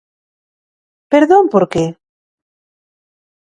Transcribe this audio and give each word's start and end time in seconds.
Perdón 1.11 1.43
por 1.53 1.63
que? 1.73 1.85